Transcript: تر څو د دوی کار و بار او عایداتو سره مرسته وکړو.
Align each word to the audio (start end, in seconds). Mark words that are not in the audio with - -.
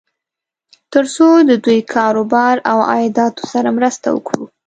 تر 0.93 1.05
څو 1.15 1.27
د 1.49 1.51
دوی 1.65 1.79
کار 1.93 2.13
و 2.21 2.25
بار 2.33 2.55
او 2.71 2.77
عایداتو 2.91 3.43
سره 3.53 3.69
مرسته 3.77 4.07
وکړو. 4.11 4.45